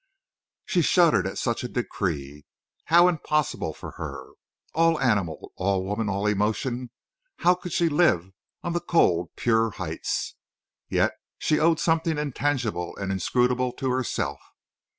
[0.65, 2.47] She shuddered at such a decree.
[2.85, 4.29] How impossible for her!
[4.73, 6.89] All animal, all woman, all emotion,
[7.37, 8.31] how could she live
[8.63, 10.33] on the cold, pure heights?
[10.89, 14.41] Yet she owed something intangible and inscrutable to herself.